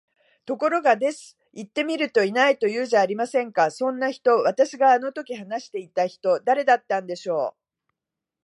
[0.47, 1.37] ところが、です。
[1.53, 4.35] 行ってみると居ないと言うじゃありませんか、そんな人。
[4.39, 7.57] 私があの時話していた人、誰だったんでしょう？